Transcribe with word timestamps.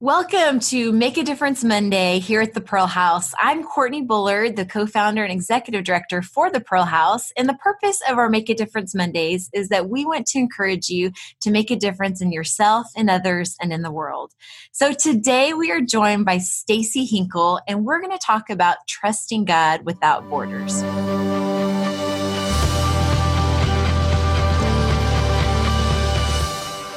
Welcome 0.00 0.60
to 0.60 0.92
Make 0.92 1.16
a 1.16 1.22
Difference 1.22 1.64
Monday 1.64 2.18
here 2.18 2.42
at 2.42 2.52
the 2.52 2.60
Pearl 2.60 2.86
House. 2.86 3.32
I'm 3.38 3.64
Courtney 3.64 4.02
Bullard, 4.02 4.56
the 4.56 4.66
co 4.66 4.84
founder 4.84 5.24
and 5.24 5.32
executive 5.32 5.84
director 5.84 6.20
for 6.20 6.50
the 6.50 6.60
Pearl 6.60 6.84
House. 6.84 7.32
And 7.34 7.48
the 7.48 7.54
purpose 7.54 8.02
of 8.06 8.18
our 8.18 8.28
Make 8.28 8.50
a 8.50 8.54
Difference 8.54 8.94
Mondays 8.94 9.48
is 9.54 9.70
that 9.70 9.88
we 9.88 10.04
want 10.04 10.26
to 10.26 10.38
encourage 10.38 10.90
you 10.90 11.12
to 11.40 11.50
make 11.50 11.70
a 11.70 11.76
difference 11.76 12.20
in 12.20 12.30
yourself, 12.30 12.88
in 12.94 13.08
others, 13.08 13.56
and 13.58 13.72
in 13.72 13.80
the 13.80 13.90
world. 13.90 14.34
So 14.70 14.92
today 14.92 15.54
we 15.54 15.70
are 15.70 15.80
joined 15.80 16.26
by 16.26 16.38
Stacy 16.38 17.06
Hinkle, 17.06 17.60
and 17.66 17.86
we're 17.86 18.02
going 18.02 18.12
to 18.12 18.18
talk 18.22 18.50
about 18.50 18.76
trusting 18.86 19.46
God 19.46 19.86
without 19.86 20.28
borders. 20.28 20.82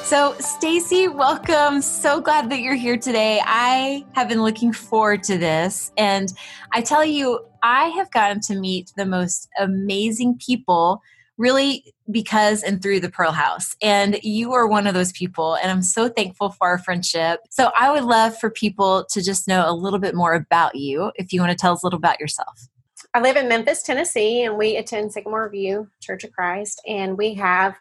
So, 0.10 0.34
Stacy, 0.40 1.08
welcome. 1.08 1.84
So 1.84 2.20
glad 2.20 2.50
that 2.50 2.62
you're 2.62 2.74
here 2.74 2.98
today. 2.98 3.44
I 3.46 4.04
have 4.14 4.28
been 4.28 4.42
looking 4.42 4.74
forward 4.74 5.22
to 5.26 5.38
this. 5.38 5.92
And 5.98 6.34
I 6.74 6.82
tell 6.82 7.06
you, 7.06 7.46
I 7.62 7.90
have 7.90 8.10
gotten 8.10 8.40
to 8.42 8.56
meet 8.56 8.92
the 8.98 9.06
most 9.06 9.48
amazing 9.60 10.40
people 10.44 11.04
really 11.38 11.94
because 12.10 12.64
and 12.64 12.82
through 12.82 13.02
the 13.02 13.12
Pearl 13.12 13.32
House. 13.32 13.76
And 13.84 14.20
you 14.24 14.52
are 14.54 14.66
one 14.66 14.88
of 14.88 14.96
those 14.96 15.12
people. 15.12 15.58
And 15.58 15.70
I'm 15.70 15.84
so 15.84 16.10
thankful 16.10 16.50
for 16.50 16.66
our 16.66 16.80
friendship. 16.80 17.42
So, 17.52 17.70
I 17.78 17.92
would 17.92 18.04
love 18.04 18.36
for 18.36 18.50
people 18.50 19.06
to 19.12 19.22
just 19.22 19.48
know 19.48 19.70
a 19.70 19.76
little 19.76 20.00
bit 20.00 20.16
more 20.16 20.34
about 20.34 20.74
you 20.74 21.12
if 21.18 21.32
you 21.32 21.40
want 21.40 21.52
to 21.52 21.56
tell 21.56 21.74
us 21.74 21.84
a 21.84 21.86
little 21.86 21.98
about 21.98 22.20
yourself. 22.20 22.68
I 23.14 23.22
live 23.22 23.36
in 23.36 23.48
Memphis, 23.48 23.84
Tennessee, 23.84 24.42
and 24.42 24.58
we 24.58 24.78
attend 24.78 25.14
Sycamore 25.14 25.50
View 25.50 25.88
Church 26.02 26.24
of 26.24 26.32
Christ. 26.32 26.82
And 26.88 27.16
we 27.16 27.36
have 27.36 27.76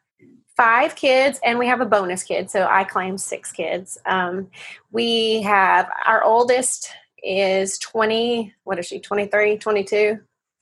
five 0.59 0.95
kids 0.97 1.41
and 1.43 1.59
we 1.59 1.67
have 1.67 1.80
a 1.80 1.87
bonus 1.87 2.23
kid 2.23 2.51
so 2.51 2.66
i 2.69 2.85
claim 2.85 3.16
six 3.16 3.51
kids. 3.53 3.97
Um, 4.05 4.49
we 4.91 5.41
have 5.43 5.89
our 6.05 6.23
oldest 6.23 6.91
is 7.23 7.79
20 7.79 8.55
what 8.65 8.79
is 8.79 8.87
she 8.87 9.01
23 9.01 9.57
22 9.59 10.19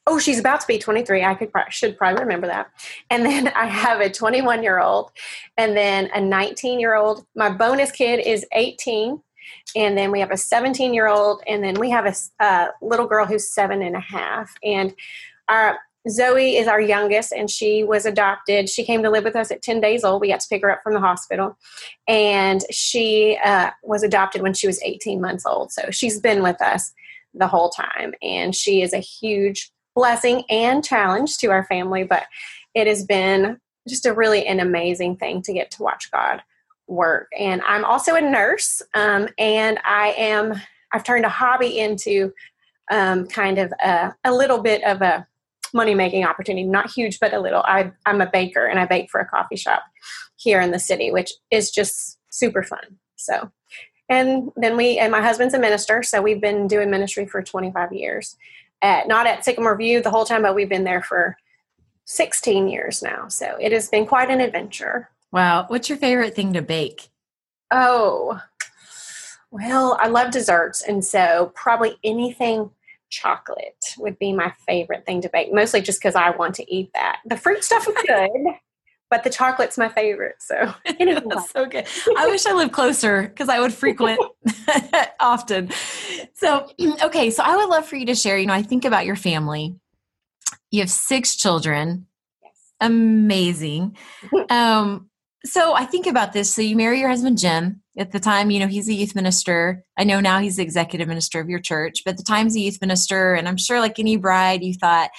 oh 0.07 0.19
she's 0.19 0.39
about 0.39 0.61
to 0.61 0.67
be 0.67 0.79
23 0.79 1.25
i 1.25 1.35
could 1.35 1.51
should 1.71 1.99
probably 1.99 2.23
remember 2.23 2.47
that. 2.47 2.71
And 3.11 3.27
then 3.27 3.49
i 3.57 3.67
have 3.67 4.01
a 4.01 4.11
21 4.11 4.63
year 4.63 4.79
old 4.79 5.11
and 5.57 5.77
then 5.77 6.11
a 6.15 6.21
19 6.21 6.79
year 6.79 6.95
old 6.95 7.27
my 7.35 7.51
bonus 7.51 7.91
kid 7.91 8.21
is 8.21 8.47
18 8.53 9.21
and 9.75 9.97
then 9.97 10.11
we 10.11 10.21
have 10.21 10.31
a 10.31 10.37
17 10.37 10.95
year 10.95 11.09
old 11.09 11.43
and 11.47 11.63
then 11.63 11.75
we 11.75 11.91
have 11.91 12.07
a, 12.07 12.45
a 12.45 12.69
little 12.83 13.07
girl 13.07 13.27
who's 13.27 13.49
seven 13.49 13.83
and 13.83 13.97
a 13.97 14.01
half. 14.01 14.55
And 14.63 14.95
our 15.49 15.79
Zoe 16.09 16.57
is 16.57 16.69
our 16.69 16.81
youngest, 16.81 17.33
and 17.33 17.51
she 17.51 17.83
was 17.83 18.07
adopted. 18.07 18.69
She 18.69 18.85
came 18.85 19.03
to 19.03 19.11
live 19.11 19.25
with 19.25 19.37
us 19.37 19.51
at 19.51 19.63
10 19.63 19.81
days 19.81 20.05
old. 20.05 20.21
We 20.21 20.29
got 20.29 20.41
to 20.41 20.49
pick 20.49 20.63
her 20.63 20.71
up 20.71 20.83
from 20.83 20.95
the 20.95 21.01
hospital. 21.01 21.59
And 22.07 22.63
she 22.71 23.39
uh, 23.45 23.71
was 23.83 24.03
adopted 24.03 24.43
when 24.43 24.55
she 24.55 24.67
was 24.67 24.81
18 24.83 25.21
months 25.21 25.45
old. 25.45 25.73
So 25.73 25.91
she's 25.91 26.21
been 26.21 26.43
with 26.43 26.61
us 26.63 26.93
the 27.35 27.49
whole 27.49 27.71
time. 27.71 28.15
And 28.23 28.55
she 28.55 28.83
is 28.83 28.93
a 28.93 28.99
huge 28.99 29.71
blessing 29.95 30.45
and 30.49 30.85
challenge 30.85 31.39
to 31.39 31.49
our 31.49 31.65
family. 31.65 32.05
But 32.05 32.25
it 32.75 32.87
has 32.87 33.05
been 33.05 33.59
just 33.89 34.07
a 34.07 34.13
really 34.13 34.47
an 34.47 34.61
amazing 34.61 35.17
thing 35.17 35.43
to 35.43 35.53
get 35.53 35.71
to 35.73 35.83
watch 35.83 36.11
God 36.11 36.43
work. 36.87 37.29
And 37.39 37.63
I'm 37.63 37.85
also 37.85 38.15
a 38.15 38.21
nurse, 38.21 38.83
um, 38.95 39.29
and 39.39 39.79
I 39.85 40.15
am, 40.17 40.61
I've 40.93 41.05
turned 41.05 41.25
a 41.25 41.31
hobby 41.31 41.79
into 41.79 42.33
um, 42.91 43.27
kind 43.27 43.59
of 43.59 43.73
a, 43.83 44.15
a 44.25 44.33
little 44.33 44.63
bit 44.63 44.85
of 44.85 45.03
a 45.03 45.27
money 45.73 45.95
making 45.95 46.25
opportunity 46.25 46.67
not 46.67 46.91
huge 46.91 47.19
but 47.21 47.35
a 47.35 47.41
little. 47.41 47.63
I, 47.65 47.93
i'm 48.07 48.21
a 48.21 48.31
baker 48.31 48.67
and 48.67 48.79
i 48.79 48.87
bake 48.87 49.11
for 49.11 49.21
a 49.21 49.27
coffee 49.27 49.57
shop 49.57 49.83
here 50.37 50.61
in 50.61 50.71
the 50.71 50.79
city 50.79 51.11
which 51.11 51.33
is 51.51 51.71
just 51.71 52.19
super 52.31 52.63
fun 52.63 52.99
so. 53.17 53.51
And 54.09 54.53
then 54.57 54.77
we 54.77 54.99
and 54.99 55.11
my 55.11 55.21
husband's 55.21 55.55
a 55.55 55.59
minister 55.59 56.03
so 56.03 56.23
we've 56.23 56.41
been 56.41 56.69
doing 56.69 56.91
ministry 56.91 57.27
for 57.27 57.43
25 57.43 57.93
years. 57.93 58.37
At 58.83 59.09
not 59.09 59.27
at 59.27 59.45
sycamore 59.45 59.77
view 59.77 60.01
the 60.01 60.11
whole 60.11 60.25
time 60.25 60.43
but 60.43 60.55
we've 60.55 60.69
been 60.69 60.85
there 60.85 61.03
for 61.03 61.37
16 62.05 62.69
years 62.69 63.03
now 63.03 63.27
so 63.27 63.57
it 63.61 63.73
has 63.73 63.89
been 63.89 64.07
quite 64.07 64.31
an 64.31 64.41
adventure. 64.41 65.11
Wow. 65.33 65.65
What's 65.67 65.89
your 65.89 65.99
favorite 65.99 66.37
thing 66.37 66.53
to 66.53 66.63
bake? 66.63 67.09
Oh. 67.71 68.41
Well 69.51 69.97
i 70.01 70.07
love 70.07 70.31
desserts 70.31 70.83
and 70.83 71.05
so 71.05 71.53
probably 71.55 71.97
anything 72.05 72.71
chocolate 73.11 73.85
would 73.99 74.19
be 74.19 74.33
my 74.33 74.53
favorite 74.67 75.07
thing 75.07 75.21
to 75.23 75.29
bake, 75.29 75.53
mostly 75.53 75.81
just 75.81 76.01
because 76.01 76.15
I 76.15 76.31
want 76.31 76.55
to 76.57 76.75
eat 76.75 76.91
that. 76.95 77.21
The 77.25 77.37
fruit 77.37 77.65
stuff 77.65 77.89
is 77.89 77.95
good, 78.07 78.31
but 79.11 79.25
the 79.25 79.31
chocolate's 79.31 79.79
my 79.79 79.89
favorite. 79.89 80.37
So 80.41 80.75
That's 80.85 81.51
so 81.51 81.67
good. 81.67 81.87
I 82.17 82.27
wish 82.29 82.47
I 82.47 82.53
lived 82.53 82.73
closer 82.73 83.23
because 83.23 83.49
I 83.49 83.61
would 83.61 83.73
frequent 83.73 84.21
often. 85.21 85.71
So, 86.35 86.69
okay, 87.03 87.31
so 87.31 87.43
I 87.45 87.57
would 87.57 87.69
love 87.69 87.87
for 87.87 87.97
you 87.97 88.07
to 88.07 88.15
share. 88.15 88.39
You 88.39 88.47
know, 88.47 88.55
I 88.55 88.63
think 88.63 88.85
about 88.85 89.07
your 89.07 89.17
family. 89.17 89.77
You 90.71 90.81
have 90.81 90.91
six 90.91 91.37
children. 91.37 92.07
Yes. 92.43 92.53
Amazing. 92.81 93.97
um, 94.51 95.09
so 95.45 95.75
I 95.75 95.85
think 95.85 96.07
about 96.07 96.33
this. 96.33 96.53
So 96.53 96.61
you 96.61 96.77
marry 96.77 96.99
your 97.01 97.09
husband 97.09 97.39
Jim. 97.39 97.83
At 97.99 98.13
the 98.13 98.21
time, 98.21 98.51
you 98.51 98.61
know, 98.61 98.67
he's 98.67 98.89
a 98.89 98.95
youth 98.95 99.15
minister. 99.15 99.83
I 99.97 100.05
know 100.05 100.21
now 100.21 100.39
he's 100.39 100.57
the 100.57 100.63
executive 100.63 101.09
minister 101.09 101.41
of 101.41 101.49
your 101.49 101.61
church, 101.61 102.03
but 102.05 102.13
at 102.13 102.17
the 102.19 102.23
time 102.23 102.47
he's 102.47 102.57
a 102.57 102.61
youth 102.61 102.79
minister. 102.81 103.35
And 103.35 103.49
I'm 103.49 103.57
sure, 103.57 103.81
like 103.81 103.99
any 103.99 104.17
bride, 104.17 104.63
you 104.63 104.75
thought, 104.75 105.11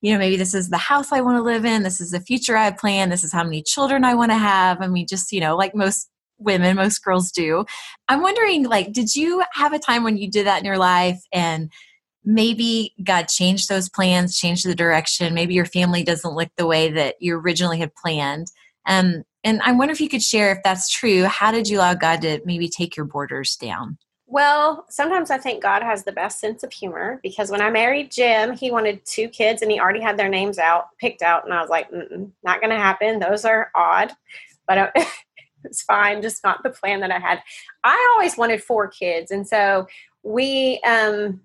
you 0.00 0.12
know, 0.12 0.18
maybe 0.18 0.36
this 0.36 0.54
is 0.54 0.70
the 0.70 0.78
house 0.78 1.12
I 1.12 1.20
want 1.20 1.36
to 1.36 1.42
live 1.42 1.64
in. 1.64 1.82
This 1.82 2.00
is 2.00 2.10
the 2.10 2.20
future 2.20 2.56
I 2.56 2.70
plan. 2.70 3.10
This 3.10 3.22
is 3.22 3.32
how 3.32 3.44
many 3.44 3.62
children 3.62 4.04
I 4.04 4.14
want 4.14 4.32
to 4.32 4.38
have. 4.38 4.80
I 4.80 4.88
mean, 4.88 5.06
just, 5.06 5.30
you 5.30 5.40
know, 5.40 5.56
like 5.56 5.74
most 5.74 6.08
women, 6.38 6.76
most 6.76 7.04
girls 7.04 7.30
do. 7.30 7.64
I'm 8.08 8.22
wondering, 8.22 8.64
like, 8.64 8.92
did 8.92 9.14
you 9.14 9.42
have 9.52 9.72
a 9.72 9.78
time 9.78 10.02
when 10.02 10.16
you 10.16 10.30
did 10.30 10.46
that 10.46 10.58
in 10.58 10.64
your 10.64 10.78
life 10.78 11.20
and 11.32 11.70
maybe 12.24 12.94
God 13.04 13.28
changed 13.28 13.68
those 13.68 13.88
plans, 13.88 14.38
changed 14.38 14.66
the 14.66 14.74
direction? 14.74 15.34
Maybe 15.34 15.54
your 15.54 15.66
family 15.66 16.02
doesn't 16.02 16.34
look 16.34 16.48
the 16.56 16.66
way 16.66 16.90
that 16.90 17.16
you 17.20 17.36
originally 17.36 17.78
had 17.78 17.94
planned. 17.94 18.48
Um, 18.86 19.22
and 19.44 19.60
I 19.62 19.72
wonder 19.72 19.92
if 19.92 20.00
you 20.00 20.08
could 20.08 20.22
share 20.22 20.52
if 20.52 20.62
that's 20.62 20.88
true. 20.88 21.24
How 21.24 21.50
did 21.50 21.68
you 21.68 21.78
allow 21.78 21.94
God 21.94 22.22
to 22.22 22.40
maybe 22.44 22.68
take 22.68 22.96
your 22.96 23.06
borders 23.06 23.56
down? 23.56 23.98
Well, 24.32 24.86
sometimes 24.88 25.30
I 25.30 25.36
think 25.36 25.62
God 25.62 25.82
has 25.82 26.04
the 26.04 26.12
best 26.12 26.40
sense 26.40 26.62
of 26.62 26.72
humor 26.72 27.20
because 27.22 27.50
when 27.50 27.60
I 27.60 27.68
married 27.68 28.10
Jim, 28.10 28.56
he 28.56 28.70
wanted 28.70 29.04
two 29.04 29.28
kids 29.28 29.60
and 29.60 29.70
he 29.70 29.78
already 29.78 30.00
had 30.00 30.16
their 30.16 30.30
names 30.30 30.58
out, 30.58 30.86
picked 30.98 31.20
out, 31.20 31.44
and 31.44 31.52
I 31.52 31.60
was 31.60 31.68
like, 31.68 31.90
not 32.42 32.60
going 32.60 32.70
to 32.70 32.78
happen. 32.78 33.18
Those 33.18 33.44
are 33.44 33.70
odd, 33.74 34.10
but 34.66 34.90
it's 35.64 35.82
fine, 35.82 36.22
just 36.22 36.42
not 36.44 36.62
the 36.62 36.70
plan 36.70 37.00
that 37.00 37.10
I 37.10 37.18
had. 37.18 37.42
I 37.84 38.14
always 38.14 38.38
wanted 38.38 38.64
four 38.64 38.88
kids, 38.88 39.30
and 39.30 39.46
so 39.46 39.86
we, 40.22 40.80
um, 40.86 41.42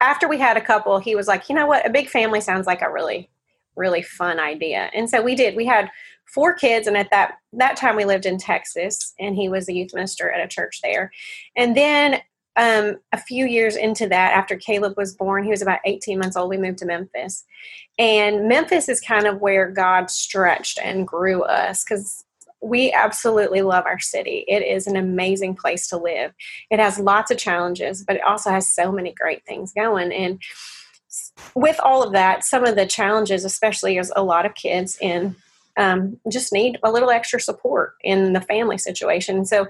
after 0.00 0.28
we 0.28 0.38
had 0.38 0.56
a 0.56 0.60
couple, 0.60 1.00
he 1.00 1.16
was 1.16 1.26
like, 1.26 1.48
you 1.48 1.54
know 1.56 1.66
what, 1.66 1.84
a 1.84 1.90
big 1.90 2.08
family 2.08 2.40
sounds 2.40 2.68
like 2.68 2.82
a 2.82 2.92
really, 2.92 3.28
really 3.74 4.02
fun 4.02 4.38
idea, 4.38 4.88
and 4.94 5.10
so 5.10 5.20
we 5.20 5.34
did. 5.34 5.56
We 5.56 5.66
had 5.66 5.90
four 6.32 6.54
kids 6.54 6.86
and 6.86 6.96
at 6.96 7.10
that 7.10 7.38
that 7.52 7.76
time 7.76 7.96
we 7.96 8.04
lived 8.04 8.26
in 8.26 8.38
texas 8.38 9.14
and 9.18 9.34
he 9.34 9.48
was 9.48 9.68
a 9.68 9.72
youth 9.72 9.94
minister 9.94 10.30
at 10.30 10.44
a 10.44 10.48
church 10.48 10.80
there. 10.82 11.10
And 11.56 11.76
then 11.76 12.20
um, 12.56 12.96
a 13.12 13.18
few 13.18 13.46
years 13.46 13.76
into 13.76 14.08
that 14.08 14.34
after 14.34 14.56
caleb 14.56 14.94
was 14.96 15.14
born 15.14 15.44
he 15.44 15.50
was 15.50 15.62
about 15.62 15.80
18 15.84 16.18
months 16.18 16.36
old 16.36 16.50
we 16.50 16.56
moved 16.56 16.78
to 16.78 16.86
memphis. 16.86 17.44
And 17.98 18.48
memphis 18.48 18.88
is 18.88 19.00
kind 19.00 19.26
of 19.26 19.40
where 19.40 19.70
god 19.70 20.10
stretched 20.10 20.78
and 20.82 21.06
grew 21.06 21.42
us 21.42 21.84
because 21.84 22.24
we 22.60 22.90
absolutely 22.92 23.62
love 23.62 23.86
our 23.86 24.00
city. 24.00 24.44
It 24.48 24.64
is 24.64 24.88
an 24.88 24.96
amazing 24.96 25.54
place 25.54 25.86
to 25.88 25.96
live. 25.96 26.32
It 26.72 26.80
has 26.80 26.98
lots 26.98 27.30
of 27.30 27.38
challenges 27.38 28.04
but 28.04 28.16
it 28.16 28.24
also 28.24 28.50
has 28.50 28.68
so 28.68 28.92
many 28.92 29.12
great 29.12 29.44
things 29.46 29.72
going. 29.72 30.12
And 30.12 30.42
with 31.54 31.80
all 31.82 32.02
of 32.02 32.12
that 32.12 32.44
some 32.44 32.64
of 32.64 32.76
the 32.76 32.86
challenges 32.86 33.44
especially 33.44 33.98
as 33.98 34.12
a 34.14 34.22
lot 34.22 34.44
of 34.44 34.54
kids 34.54 34.98
in 35.00 35.34
um, 35.78 36.18
just 36.30 36.52
need 36.52 36.78
a 36.82 36.90
little 36.90 37.10
extra 37.10 37.40
support 37.40 37.94
in 38.02 38.34
the 38.34 38.40
family 38.40 38.76
situation. 38.76 39.46
So, 39.46 39.68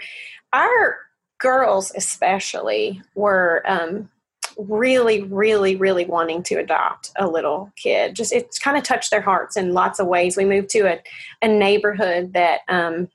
our 0.53 0.97
girls, 1.39 1.93
especially, 1.95 3.03
were 3.15 3.63
um, 3.67 4.09
really, 4.57 5.23
really, 5.23 5.77
really 5.77 6.05
wanting 6.05 6.43
to 6.45 6.57
adopt 6.57 7.13
a 7.17 7.29
little 7.29 7.73
kid. 7.77 8.17
Just 8.17 8.33
it's 8.33 8.59
kind 8.59 8.77
of 8.77 8.83
touched 8.83 9.11
their 9.11 9.21
hearts 9.21 9.57
in 9.57 9.73
lots 9.73 10.01
of 10.01 10.09
ways. 10.09 10.37
We 10.37 10.45
moved 10.45 10.71
to 10.71 10.81
a, 10.81 11.01
a 11.43 11.49
neighborhood 11.49 12.33
that 12.33 12.61
um, 12.69 13.09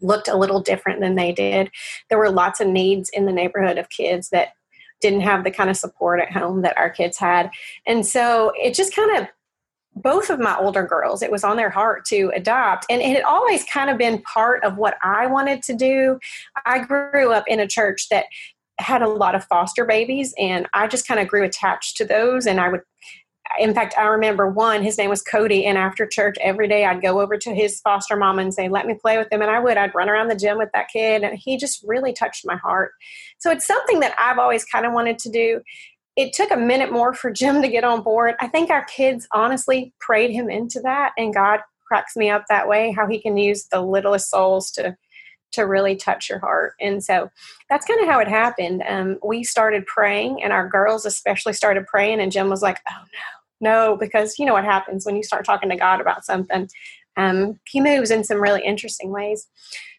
looked 0.00 0.28
a 0.28 0.36
little 0.36 0.60
different 0.60 1.00
than 1.00 1.14
they 1.14 1.32
did. 1.32 1.70
There 2.08 2.18
were 2.18 2.30
lots 2.30 2.60
of 2.60 2.68
needs 2.68 3.10
in 3.10 3.26
the 3.26 3.32
neighborhood 3.32 3.78
of 3.78 3.88
kids 3.90 4.30
that 4.30 4.54
didn't 5.00 5.20
have 5.20 5.44
the 5.44 5.50
kind 5.50 5.70
of 5.70 5.76
support 5.76 6.20
at 6.20 6.32
home 6.32 6.62
that 6.62 6.76
our 6.78 6.90
kids 6.90 7.18
had. 7.18 7.50
And 7.86 8.04
so 8.06 8.52
it 8.56 8.74
just 8.74 8.94
kind 8.94 9.18
of 9.18 9.28
both 9.96 10.28
of 10.28 10.38
my 10.38 10.56
older 10.58 10.84
girls, 10.84 11.22
it 11.22 11.30
was 11.30 11.42
on 11.42 11.56
their 11.56 11.70
heart 11.70 12.04
to 12.06 12.30
adopt. 12.34 12.84
And 12.90 13.00
it 13.00 13.16
had 13.16 13.22
always 13.22 13.64
kind 13.64 13.88
of 13.88 13.96
been 13.96 14.22
part 14.22 14.62
of 14.62 14.76
what 14.76 14.96
I 15.02 15.26
wanted 15.26 15.62
to 15.64 15.74
do. 15.74 16.20
I 16.66 16.80
grew 16.80 17.32
up 17.32 17.44
in 17.48 17.60
a 17.60 17.66
church 17.66 18.08
that 18.10 18.26
had 18.78 19.00
a 19.00 19.08
lot 19.08 19.34
of 19.34 19.44
foster 19.44 19.86
babies, 19.86 20.34
and 20.38 20.68
I 20.74 20.86
just 20.86 21.08
kind 21.08 21.18
of 21.18 21.28
grew 21.28 21.44
attached 21.44 21.96
to 21.96 22.04
those. 22.04 22.46
And 22.46 22.60
I 22.60 22.68
would, 22.68 22.82
in 23.58 23.72
fact, 23.72 23.94
I 23.96 24.04
remember 24.04 24.50
one, 24.50 24.82
his 24.82 24.98
name 24.98 25.08
was 25.08 25.22
Cody, 25.22 25.64
and 25.64 25.78
after 25.78 26.06
church 26.06 26.36
every 26.42 26.68
day 26.68 26.84
I'd 26.84 27.00
go 27.00 27.20
over 27.20 27.38
to 27.38 27.54
his 27.54 27.80
foster 27.80 28.16
mom 28.16 28.38
and 28.38 28.52
say, 28.52 28.68
Let 28.68 28.86
me 28.86 28.94
play 29.00 29.16
with 29.16 29.32
him. 29.32 29.40
And 29.40 29.50
I 29.50 29.60
would. 29.60 29.78
I'd 29.78 29.94
run 29.94 30.10
around 30.10 30.28
the 30.28 30.36
gym 30.36 30.58
with 30.58 30.68
that 30.74 30.88
kid, 30.92 31.22
and 31.22 31.38
he 31.38 31.56
just 31.56 31.82
really 31.86 32.12
touched 32.12 32.44
my 32.44 32.56
heart. 32.56 32.92
So 33.38 33.50
it's 33.50 33.66
something 33.66 34.00
that 34.00 34.14
I've 34.18 34.38
always 34.38 34.64
kind 34.66 34.84
of 34.84 34.92
wanted 34.92 35.18
to 35.20 35.30
do. 35.30 35.62
It 36.16 36.32
took 36.32 36.50
a 36.50 36.56
minute 36.56 36.90
more 36.90 37.12
for 37.12 37.30
Jim 37.30 37.60
to 37.62 37.68
get 37.68 37.84
on 37.84 38.02
board. 38.02 38.34
I 38.40 38.48
think 38.48 38.70
our 38.70 38.84
kids 38.84 39.28
honestly 39.32 39.92
prayed 40.00 40.30
him 40.30 40.48
into 40.48 40.80
that, 40.80 41.12
and 41.18 41.34
God 41.34 41.60
cracks 41.86 42.16
me 42.16 42.30
up 42.30 42.44
that 42.48 42.68
way 42.68 42.92
how 42.92 43.06
he 43.06 43.20
can 43.20 43.36
use 43.36 43.66
the 43.66 43.80
littlest 43.80 44.30
souls 44.30 44.70
to 44.72 44.96
to 45.52 45.62
really 45.62 45.94
touch 45.96 46.28
your 46.28 46.40
heart. 46.40 46.74
And 46.80 47.02
so 47.02 47.30
that's 47.70 47.86
kind 47.86 48.00
of 48.00 48.08
how 48.08 48.18
it 48.18 48.28
happened. 48.28 48.82
Um, 48.86 49.18
we 49.24 49.44
started 49.44 49.86
praying, 49.86 50.42
and 50.42 50.52
our 50.52 50.68
girls 50.68 51.06
especially 51.06 51.52
started 51.52 51.86
praying. 51.86 52.20
And 52.20 52.32
Jim 52.32 52.48
was 52.48 52.62
like, 52.62 52.80
"Oh 52.90 53.04
no, 53.60 53.70
no," 53.70 53.96
because 53.96 54.38
you 54.38 54.46
know 54.46 54.54
what 54.54 54.64
happens 54.64 55.06
when 55.06 55.16
you 55.16 55.22
start 55.22 55.44
talking 55.44 55.70
to 55.70 55.76
God 55.76 56.00
about 56.00 56.24
something. 56.24 56.68
Um, 57.16 57.58
he 57.66 57.80
moves 57.80 58.10
in 58.10 58.24
some 58.24 58.42
really 58.42 58.62
interesting 58.64 59.10
ways. 59.10 59.48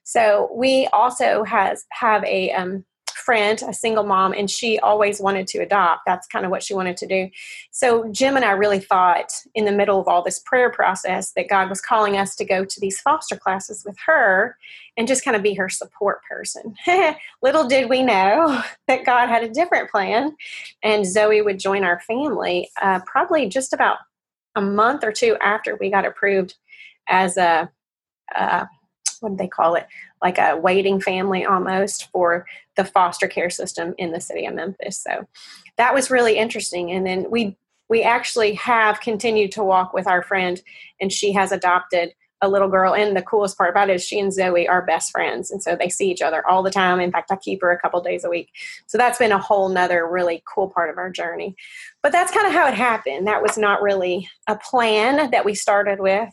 So 0.03 0.49
we 0.53 0.87
also 0.93 1.43
has 1.43 1.85
have 1.91 2.23
a 2.23 2.51
um, 2.51 2.85
friend, 3.27 3.62
a 3.68 3.74
single 3.74 4.06
mom, 4.06 4.31
and 4.31 4.50
she 4.50 4.79
always 4.79 5.19
wanted 5.19 5.47
to 5.47 5.57
adopt. 5.57 6.03
That's 6.06 6.27
kind 6.27 6.45
of 6.45 6.50
what 6.51 6.63
she 6.63 6.74
wanted 6.74 6.95
to 6.95 7.06
do. 7.06 7.29
So 7.71 8.09
Jim 8.09 8.38
and 8.38 8.45
I 8.45 8.51
really 8.51 8.79
thought 8.79 9.33
in 9.53 9.65
the 9.65 9.74
middle 9.74 10.00
of 10.00 10.07
all 10.07 10.24
this 10.24 10.39
prayer 10.39 10.71
process 10.71 11.33
that 11.33 11.50
God 11.50 11.68
was 11.68 11.81
calling 11.81 12.15
us 12.15 12.38
to 12.38 12.45
go 12.45 12.63
to 12.63 12.79
these 12.79 13.01
foster 13.01 13.35
classes 13.35 13.83
with 13.85 13.97
her 14.06 14.56
and 14.95 15.09
just 15.09 15.25
kind 15.25 15.35
of 15.35 15.44
be 15.44 15.53
her 15.56 15.68
support 15.68 16.21
person. 16.24 16.74
Little 17.41 17.68
did 17.68 17.89
we 17.89 18.01
know 18.01 18.63
that 18.88 19.06
God 19.06 19.27
had 19.27 19.44
a 19.44 19.50
different 19.50 19.91
plan, 19.91 20.33
and 20.81 21.06
Zoe 21.06 21.41
would 21.41 21.59
join 21.59 21.83
our 21.83 22.00
family 22.00 22.69
uh, 22.81 23.01
probably 23.06 23.50
just 23.50 23.74
about 23.74 23.97
a 24.56 24.62
month 24.62 25.03
or 25.03 25.12
two 25.12 25.35
after 25.41 25.75
we 25.75 25.91
got 25.91 26.06
approved 26.06 26.56
as 27.09 27.35
a 27.35 27.69
uh, 28.38 28.63
what 29.21 29.29
do 29.29 29.35
they 29.37 29.47
call 29.47 29.75
it? 29.75 29.87
Like 30.21 30.37
a 30.37 30.57
waiting 30.57 30.99
family 30.99 31.45
almost 31.45 32.09
for 32.11 32.45
the 32.75 32.85
foster 32.85 33.27
care 33.27 33.49
system 33.49 33.93
in 33.97 34.11
the 34.11 34.21
city 34.21 34.45
of 34.45 34.55
Memphis. 34.55 34.99
So 35.01 35.27
that 35.77 35.93
was 35.93 36.11
really 36.11 36.37
interesting. 36.37 36.91
And 36.91 37.05
then 37.05 37.27
we 37.29 37.57
we 37.89 38.03
actually 38.03 38.53
have 38.55 38.99
continued 38.99 39.53
to 39.53 39.63
walk 39.63 39.93
with 39.93 40.07
our 40.07 40.21
friend, 40.21 40.61
and 40.99 41.11
she 41.11 41.31
has 41.31 41.53
adopted 41.53 42.13
a 42.41 42.49
little 42.49 42.67
girl. 42.67 42.93
And 42.93 43.15
the 43.15 43.21
coolest 43.21 43.57
part 43.57 43.69
about 43.69 43.89
it 43.89 43.95
is 43.95 44.05
she 44.05 44.19
and 44.19 44.31
Zoe 44.31 44.67
are 44.67 44.85
best 44.85 45.11
friends. 45.11 45.49
And 45.49 45.61
so 45.61 45.75
they 45.75 45.89
see 45.89 46.11
each 46.11 46.21
other 46.21 46.47
all 46.47 46.61
the 46.61 46.69
time. 46.69 46.99
In 46.99 47.11
fact, 47.11 47.31
I 47.31 47.35
keep 47.35 47.61
her 47.61 47.71
a 47.71 47.79
couple 47.79 48.01
days 48.01 48.23
a 48.23 48.29
week. 48.29 48.49
So 48.85 48.97
that's 48.97 49.17
been 49.17 49.31
a 49.31 49.39
whole 49.39 49.69
nother 49.69 50.07
really 50.07 50.43
cool 50.53 50.69
part 50.69 50.89
of 50.89 50.97
our 50.97 51.09
journey. 51.09 51.55
But 52.03 52.11
that's 52.11 52.31
kind 52.31 52.45
of 52.45 52.53
how 52.53 52.67
it 52.67 52.75
happened. 52.75 53.27
That 53.27 53.41
was 53.41 53.57
not 53.57 53.81
really 53.81 54.29
a 54.47 54.55
plan 54.55 55.31
that 55.31 55.45
we 55.45 55.55
started 55.55 55.99
with 55.99 56.29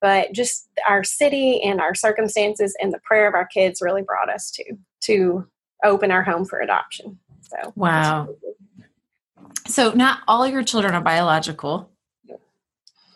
but 0.00 0.32
just 0.32 0.68
our 0.88 1.02
city 1.02 1.62
and 1.62 1.80
our 1.80 1.94
circumstances 1.94 2.76
and 2.80 2.92
the 2.92 3.00
prayer 3.04 3.28
of 3.28 3.34
our 3.34 3.46
kids 3.46 3.80
really 3.82 4.02
brought 4.02 4.30
us 4.30 4.50
to 4.52 4.64
to 5.02 5.46
open 5.84 6.10
our 6.10 6.22
home 6.22 6.44
for 6.44 6.60
adoption. 6.60 7.18
So 7.42 7.72
wow. 7.76 8.28
so 9.66 9.92
not 9.92 10.20
all 10.26 10.46
your 10.46 10.62
children 10.62 10.94
are 10.94 11.02
biological. 11.02 11.90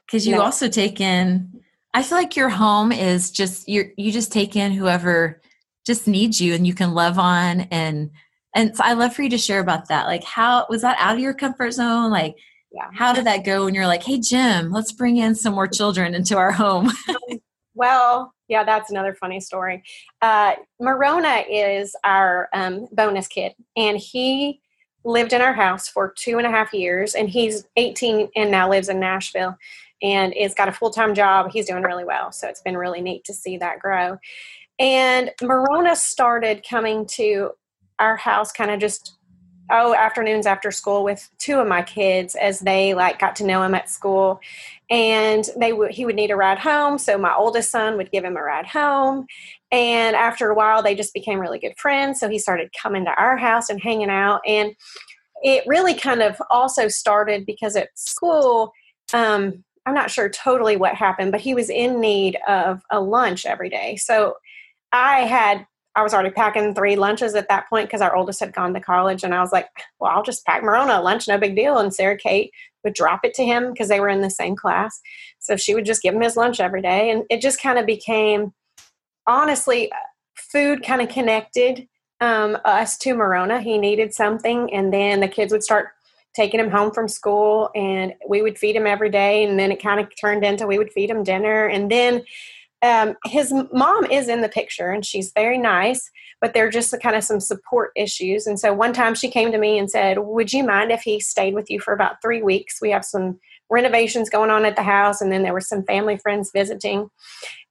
Because 0.07 0.27
you 0.27 0.35
no. 0.35 0.43
also 0.43 0.69
take 0.69 1.01
in 1.01 1.61
i 1.95 2.03
feel 2.03 2.19
like 2.19 2.37
your 2.37 2.49
home 2.49 2.93
is 2.93 3.31
just 3.31 3.69
you 3.69 3.91
you 3.97 4.11
just 4.13 4.33
take 4.33 4.57
in 4.57 4.73
whoever 4.73 5.41
just 5.87 6.07
needs 6.07 6.41
you 6.41 6.55
and 6.55 6.67
you 6.67 6.75
can 6.75 6.95
love 6.95 7.19
on 7.19 7.61
and 7.71 8.11
and 8.55 8.77
so 8.77 8.83
i 8.85 8.93
love 8.93 9.15
for 9.15 9.23
you 9.23 9.31
to 9.31 9.39
share 9.39 9.61
about 9.61 9.89
that. 9.89 10.07
Like 10.07 10.25
how 10.25 10.67
was 10.69 10.83
that 10.83 10.97
out 10.99 11.15
of 11.15 11.21
your 11.21 11.35
comfort 11.35 11.73
zone? 11.73 12.11
Like 12.11 12.37
yeah. 12.73 12.89
How 12.95 13.13
did 13.13 13.27
that 13.27 13.45
go 13.45 13.65
when 13.65 13.75
you're 13.75 13.87
like, 13.87 14.03
hey, 14.03 14.19
Jim, 14.19 14.71
let's 14.71 14.93
bring 14.93 15.17
in 15.17 15.35
some 15.35 15.55
more 15.55 15.67
children 15.67 16.15
into 16.15 16.37
our 16.37 16.53
home? 16.53 16.91
well, 17.75 18.33
yeah, 18.49 18.65
that's 18.65 18.91
another 18.91 19.15
funny 19.15 19.41
story. 19.41 19.83
Uh, 20.23 20.55
Morona 20.81 21.45
is 21.49 21.97
our 22.05 22.49
um, 22.53 22.89
bonus 22.93 23.27
kid, 23.27 23.55
and 23.77 23.99
he 23.99 24.61
lived 25.05 25.33
in 25.33 25.41
our 25.41 25.53
house 25.53 25.89
for 25.89 26.13
two 26.17 26.39
and 26.39 26.47
a 26.47 26.51
half 26.51 26.73
years, 26.73 27.15
and 27.15 27.29
he's 27.29 27.65
18 27.77 28.29
and 28.37 28.51
now 28.51 28.69
lives 28.69 28.89
in 28.89 29.01
Nashville 29.01 29.57
and 30.03 30.35
is 30.35 30.55
got 30.55 30.69
a 30.69 30.73
full 30.73 30.91
time 30.91 31.15
job. 31.15 31.51
He's 31.51 31.67
doing 31.67 31.83
really 31.83 32.05
well. 32.05 32.33
So 32.33 32.49
it's 32.49 32.63
been 32.63 32.77
really 32.77 33.01
neat 33.01 33.25
to 33.25 33.35
see 33.35 33.57
that 33.59 33.81
grow. 33.81 34.19
And 34.79 35.31
Morona 35.43 35.95
started 35.95 36.65
coming 36.69 37.07
to 37.07 37.51
our 37.99 38.17
house 38.17 38.51
kind 38.51 38.71
of 38.71 38.81
just 38.81 39.19
oh 39.71 39.95
afternoons 39.95 40.47
after 40.47 40.71
school 40.71 41.05
with 41.05 41.29
two 41.39 41.59
of 41.59 41.67
my 41.67 41.83
kids 41.83 42.35
as 42.35 42.61
they 42.61 42.95
like 42.95 43.19
got 43.19 43.37
to 43.37 43.45
know 43.45 43.63
him 43.63 43.75
at 43.75 43.91
school. 43.91 44.41
And 44.91 45.49
they 45.57 45.73
would 45.73 45.93
he 45.93 46.05
would 46.05 46.17
need 46.17 46.31
a 46.31 46.37
ride 46.37 46.59
home 46.59 46.99
so 46.99 47.17
my 47.17 47.35
oldest 47.35 47.71
son 47.71 47.97
would 47.97 48.11
give 48.11 48.25
him 48.25 48.37
a 48.37 48.43
ride 48.43 48.67
home. 48.67 49.27
And 49.71 50.17
after 50.17 50.51
a 50.51 50.55
while 50.55 50.83
they 50.83 50.95
just 50.95 51.15
became 51.15 51.39
really 51.39 51.59
good 51.59 51.77
friends 51.79 52.21
so 52.21 52.29
he 52.29 52.39
started 52.39 52.71
coming 52.81 53.05
to 53.05 53.15
our 53.15 53.37
house 53.37 53.71
and 53.71 53.81
hanging 53.81 54.11
out. 54.11 54.41
And 54.47 54.75
it 55.43 55.65
really 55.67 55.95
kind 55.95 56.23
of 56.23 56.41
also 56.51 56.89
started 56.89 57.47
because 57.47 57.77
at 57.77 57.89
school 57.95 58.73
um, 59.13 59.65
i'm 59.87 59.95
not 59.95 60.11
sure 60.11 60.29
totally 60.29 60.77
what 60.77 60.95
happened 60.95 61.33
but 61.33 61.41
he 61.41 61.55
was 61.55 61.71
in 61.71 61.99
need 62.01 62.37
of 62.47 62.83
a 62.91 63.01
lunch 63.01 63.47
every 63.47 63.71
day. 63.71 63.97
So 63.97 64.37
i 64.93 65.21
had 65.21 65.67
I 65.97 66.03
was 66.03 66.15
already 66.15 66.31
packing 66.31 66.75
three 66.75 66.97
lunches 66.97 67.35
at 67.35 67.49
that 67.49 67.69
point 67.69 67.89
because 67.89 68.01
our 68.01 68.15
oldest 68.15 68.41
had 68.41 68.53
gone 68.53 68.73
to 68.75 68.81
college. 68.81 69.25
And 69.25 69.35
I 69.35 69.41
was 69.41 69.53
like, 69.53 69.69
well, 69.99 70.11
I'll 70.11 70.23
just 70.23 70.47
pack 70.47 70.63
Marona 70.63 71.03
lunch, 71.03 71.27
no 71.27 71.37
big 71.37 71.57
deal. 71.57 71.79
And 71.79 71.93
Sarah 71.93 72.17
Kate 72.17 72.53
would 72.85 72.95
drop 72.95 73.21
it 73.25 73.35
to 73.35 73.45
him 73.45 73.73
because 73.73 73.89
they 73.89 74.01
were 74.01 74.09
in 74.09 74.21
the 74.21 74.31
same 74.31 74.55
class. 74.55 75.01
So 75.41 75.57
she 75.57 75.75
would 75.75 75.85
just 75.85 76.03
give 76.03 76.15
him 76.15 76.21
his 76.21 76.37
lunch 76.37 76.61
every 76.61 76.81
day. 76.81 77.11
And 77.11 77.25
it 77.29 77.41
just 77.41 77.61
kind 77.61 77.79
of 77.79 77.87
became, 77.87 78.53
honestly, 79.27 79.91
food 80.37 80.85
kind 80.85 81.03
of 81.03 81.09
connected 81.09 81.89
um, 82.21 82.57
us 82.65 82.97
to 82.99 83.15
Marona. 83.15 83.61
He 83.61 83.77
needed 83.77 84.15
something. 84.15 84.73
And 84.73 84.93
then 84.93 85.21
the 85.21 85.29
kids 85.29 85.53
would 85.53 85.65
start 85.65 85.89
taking 86.35 86.61
him 86.61 86.71
home 86.71 86.93
from 86.93 87.09
school 87.09 87.71
and 87.75 88.15
we 88.29 88.41
would 88.43 88.57
feed 88.57 88.77
him 88.77 88.87
every 88.87 89.11
day. 89.11 89.45
And 89.45 89.59
then 89.59 89.73
it 89.73 89.83
kind 89.83 89.99
of 89.99 90.09
turned 90.21 90.45
into 90.45 90.67
we 90.67 90.79
would 90.79 90.93
feed 90.93 91.11
him 91.11 91.25
dinner. 91.25 91.67
And 91.67 91.91
then 91.91 92.23
um, 92.83 93.17
his 93.27 93.53
mom 93.73 94.05
is 94.07 94.29
in 94.29 94.41
the 94.41 94.49
picture 94.49 94.91
and 94.91 95.05
she's 95.05 95.33
very 95.33 95.59
nice, 95.59 96.11
but 96.41 96.55
there 96.55 96.67
are 96.67 96.71
just 96.71 96.95
kind 97.03 97.15
of 97.15 97.25
some 97.25 97.41
support 97.41 97.93
issues. 97.95 98.47
And 98.47 98.59
so 98.59 98.73
one 98.73 98.93
time 98.93 99.15
she 99.15 99.31
came 99.31 99.53
to 99.53 99.59
me 99.59 99.79
and 99.79 99.91
said, 99.91 100.19
Would 100.19 100.53
you 100.53 100.65
mind 100.65 100.91
if 100.91 101.03
he 101.03 101.21
stayed 101.21 101.55
with 101.55 101.71
you 101.71 101.81
for 101.81 101.93
about 101.93 102.23
three 102.23 102.43
weeks? 102.43 102.81
We 102.81 102.91
have 102.91 103.05
some 103.05 103.39
renovations 103.69 104.31
going 104.31 104.51
on 104.51 104.65
at 104.65 104.77
the 104.77 104.83
house, 104.83 105.21
and 105.21 105.31
then 105.31 105.43
there 105.43 105.53
were 105.53 105.61
some 105.61 105.85
family 105.85 106.17
friends 106.17 106.51
visiting, 106.53 107.11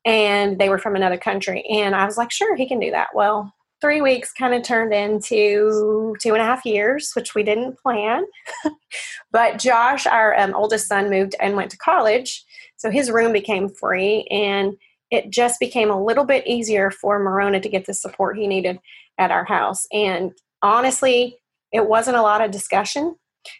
and 0.05 0.59
they 0.59 0.69
were 0.69 0.77
from 0.77 0.95
another 0.95 1.17
country. 1.17 1.65
And 1.69 1.95
I 1.95 2.05
was 2.05 2.17
like, 2.17 2.31
Sure, 2.31 2.55
he 2.55 2.67
can 2.67 2.79
do 2.79 2.91
that. 2.91 3.09
Well, 3.15 3.51
three 3.81 4.01
weeks 4.01 4.31
kind 4.31 4.53
of 4.53 4.61
turned 4.61 4.93
into 4.93 6.15
two 6.21 6.33
and 6.33 6.41
a 6.41 6.45
half 6.45 6.65
years, 6.65 7.11
which 7.15 7.33
we 7.33 7.43
didn't 7.43 7.79
plan. 7.79 8.25
but 9.31 9.57
Josh, 9.57 10.05
our 10.05 10.37
um, 10.37 10.53
oldest 10.53 10.87
son, 10.87 11.09
moved 11.09 11.35
and 11.39 11.55
went 11.55 11.71
to 11.71 11.77
college. 11.77 12.43
So 12.77 12.91
his 12.91 13.09
room 13.09 13.33
became 13.33 13.69
free. 13.69 14.25
And 14.29 14.75
it 15.11 15.29
just 15.29 15.59
became 15.59 15.89
a 15.89 16.03
little 16.03 16.25
bit 16.25 16.45
easier 16.47 16.91
for 16.91 17.19
Morona 17.19 17.61
to 17.61 17.69
get 17.69 17.85
the 17.85 17.93
support 17.93 18.37
he 18.37 18.47
needed 18.47 18.79
at 19.17 19.31
our 19.31 19.45
house. 19.45 19.87
And 19.91 20.31
honestly, 20.61 21.37
it 21.71 21.87
wasn't 21.87 22.17
a 22.17 22.21
lot 22.21 22.41
of 22.41 22.51
discussion. 22.51 23.15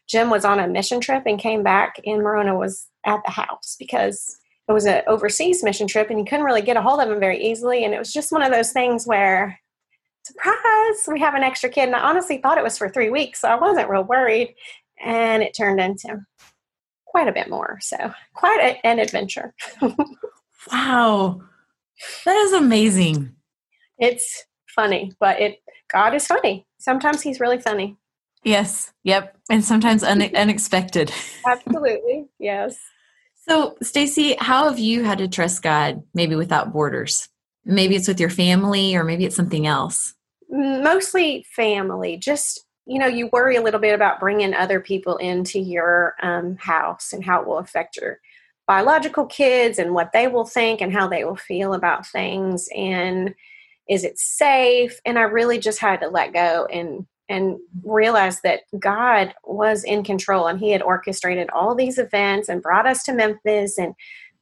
Jim 0.08 0.29
was 0.29 0.46
on 0.46 0.60
a 0.60 0.68
mission 0.68 1.00
trip 1.00 1.24
and 1.25 1.39
came 1.39 1.63
back, 1.63 2.00
and 2.06 2.22
Morona 2.22 2.58
was 2.58 2.88
at 3.06 3.22
the 3.25 3.32
house 3.32 3.75
because 3.79 4.38
it 4.68 4.74
was 4.74 4.86
an 4.86 5.01
overseas 5.08 5.63
mission 5.63 5.88
trip 5.88 6.10
and 6.10 6.20
you 6.20 6.25
couldn't 6.25 6.46
really 6.46 6.62
get 6.62 6.77
a 6.77 6.82
hold 6.82 7.01
of 7.01 7.10
him 7.10 7.20
very 7.20 7.44
easily. 7.44 7.84
And 7.84 7.94
it 7.94 7.98
was 7.98 8.13
just 8.13 8.32
one 8.32 8.44
of 8.44 8.51
those 8.51 8.72
things 8.72 9.08
where, 9.08 9.60
surprise, 10.24 11.08
we 11.08 11.20
have 11.20 11.34
an 11.34 11.41
extra 11.41 11.70
kid. 11.70 11.88
And 11.88 11.96
I 11.96 12.01
honestly 12.01 12.38
thought 12.38 12.60
it 12.60 12.63
was 12.63 12.77
for 12.77 12.88
three 12.88 13.10
weeks, 13.10 13.41
so 13.41 13.50
I 13.50 13.56
wasn't 13.56 13.89
real 13.89 14.03
worried. 14.03 14.53
And 15.03 15.41
it 15.41 15.56
turned 15.56 15.79
into 15.79 16.20
quite 17.08 17.27
a 17.27 17.32
bit 17.32 17.50
more. 17.50 17.79
So, 17.82 18.13
quite 18.36 18.60
a, 18.62 18.86
an 18.86 19.00
adventure. 19.00 19.56
Wow. 20.72 21.42
That 22.25 22.36
is 22.36 22.54
amazing. 22.54 23.36
It's 23.98 24.46
funny, 24.68 25.13
but 25.20 25.39
it 25.39 25.62
God 25.92 26.13
is 26.13 26.28
funny. 26.28 26.66
Sometimes 26.78 27.22
he's 27.22 27.39
really 27.39 27.60
funny. 27.60 27.98
Yes. 28.44 28.94
Yep. 29.04 29.38
And 29.50 29.63
sometimes 29.63 30.04
un- 30.04 30.22
unexpected. 30.36 31.12
Absolutely. 31.46 32.28
Yes. 32.39 32.78
So, 33.48 33.75
Stacy, 33.82 34.36
how 34.39 34.70
have 34.70 34.80
you 34.80 35.04
had 35.04 35.18
to 35.18 35.28
trust 35.28 35.63
God 35.63 36.04
maybe 36.13 36.36
without 36.36 36.72
borders? 36.72 37.28
Maybe 37.66 37.96
it's 37.96 38.08
with 38.08 38.20
your 38.20 38.30
family 38.30 38.96
or 38.96 39.04
maybe 39.04 39.25
it's 39.25 39.36
something 39.36 39.68
else. 39.68 40.13
Mostly 40.50 41.46
family. 41.56 42.18
Just, 42.18 42.66
you 42.86 43.00
know, 43.00 43.08
you 43.08 43.30
worry 43.34 43.56
a 43.56 43.62
little 43.62 43.80
bit 43.80 43.94
about 43.94 44.20
bringing 44.20 44.54
other 44.54 44.80
people 44.80 45.18
into 45.18 45.60
your 45.60 46.16
um, 46.22 46.58
house 46.58 47.12
and 47.12 47.24
how 47.24 47.42
it 47.42 47.48
will 47.48 47.58
affect 47.58 47.98
your 47.98 48.20
biological 48.69 49.25
kids 49.25 49.79
and 49.79 49.95
what 49.95 50.11
they 50.13 50.27
will 50.27 50.45
think 50.45 50.79
and 50.79 50.93
how 50.93 51.07
they 51.07 51.23
will 51.23 51.35
feel 51.35 51.73
about 51.73 52.05
things 52.05 52.69
and 52.77 53.33
is 53.89 54.03
it 54.03 54.19
safe 54.19 55.01
and 55.05 55.17
i 55.17 55.23
really 55.23 55.57
just 55.57 55.79
had 55.79 55.99
to 55.99 56.07
let 56.07 56.31
go 56.33 56.67
and 56.71 57.07
and 57.29 57.57
realize 57.83 58.41
that 58.41 58.61
God 58.79 59.33
was 59.43 59.83
in 59.83 60.03
control 60.03 60.47
and 60.47 60.59
He 60.59 60.71
had 60.71 60.81
orchestrated 60.81 61.49
all 61.51 61.75
these 61.75 61.97
events 61.99 62.49
and 62.49 62.61
brought 62.61 62.88
us 62.88 63.03
to 63.03 63.13
Memphis 63.13 63.77
and 63.77 63.93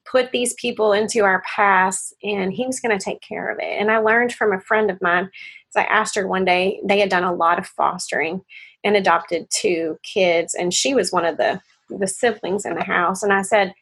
put 0.09 0.31
these 0.31 0.53
people 0.53 0.93
into 0.93 1.25
our 1.25 1.43
past 1.53 2.13
and 2.23 2.53
He 2.53 2.65
was 2.65 2.79
going 2.79 2.97
to 2.97 3.03
take 3.03 3.21
care 3.21 3.51
of 3.51 3.59
it. 3.59 3.65
And 3.79 3.91
I 3.91 3.97
learned 3.97 4.33
from 4.33 4.53
a 4.53 4.61
friend 4.61 4.89
of 4.89 5.01
mine, 5.01 5.29
so 5.69 5.81
I 5.81 5.83
asked 5.83 6.15
her 6.15 6.27
one 6.27 6.45
day, 6.45 6.79
they 6.83 6.99
had 6.99 7.09
done 7.09 7.25
a 7.25 7.35
lot 7.35 7.59
of 7.59 7.67
fostering 7.67 8.41
and 8.85 8.95
adopted 8.95 9.47
two 9.49 9.97
kids, 10.03 10.55
and 10.55 10.73
she 10.73 10.93
was 10.95 11.11
one 11.11 11.25
of 11.25 11.37
the 11.37 11.61
the 11.89 12.07
siblings 12.07 12.65
in 12.65 12.75
the 12.75 12.83
house. 12.83 13.23
And 13.23 13.31
I 13.31 13.41
said, 13.41 13.73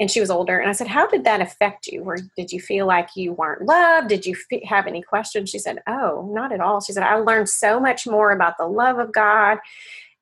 and 0.00 0.10
she 0.10 0.20
was 0.20 0.30
older. 0.30 0.58
And 0.58 0.68
I 0.68 0.72
said, 0.72 0.88
How 0.88 1.06
did 1.06 1.24
that 1.24 1.40
affect 1.40 1.86
you? 1.86 2.02
Or 2.02 2.16
did 2.36 2.52
you 2.52 2.60
feel 2.60 2.86
like 2.86 3.10
you 3.14 3.32
weren't 3.32 3.66
loved? 3.66 4.08
Did 4.08 4.26
you 4.26 4.34
f- 4.52 4.60
have 4.64 4.86
any 4.86 5.02
questions? 5.02 5.50
She 5.50 5.58
said, 5.58 5.82
Oh, 5.88 6.30
not 6.34 6.52
at 6.52 6.60
all. 6.60 6.80
She 6.80 6.92
said, 6.92 7.04
I 7.04 7.16
learned 7.16 7.48
so 7.48 7.78
much 7.78 8.06
more 8.06 8.32
about 8.32 8.58
the 8.58 8.66
love 8.66 8.98
of 8.98 9.12
God 9.12 9.58